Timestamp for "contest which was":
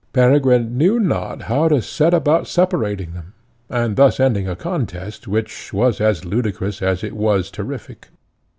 4.55-6.01